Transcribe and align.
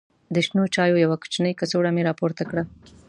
د 0.33 0.35
شنو 0.45 0.63
چایو 0.75 1.01
یوه 1.03 1.17
کوچنۍ 1.21 1.53
کڅوړه 1.59 1.89
مې 1.95 2.01
راپورته 2.09 2.43
کړه. 2.49 2.63